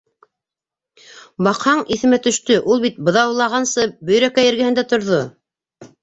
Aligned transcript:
Баҡһаң, 1.47 1.83
иҫемә 1.95 2.17
төштө: 2.27 2.57
ул 2.75 2.81
бит 2.85 2.97
быҙаулағансы 3.09 3.85
Бөйрәкәй 4.09 4.49
эргәһендә 4.53 4.85
торҙо! 4.95 5.21